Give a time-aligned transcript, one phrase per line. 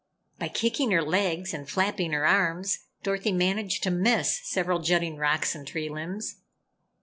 [0.39, 5.53] By kicking her legs and flapping her arms, Dorothy managed to miss several jutting rocks
[5.53, 6.37] and tree limbs.